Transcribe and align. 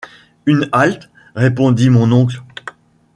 Une 0.47 0.67
halte, 0.71 1.11
répondit 1.35 1.91
mon 1.91 2.11
oncle. 2.11 2.41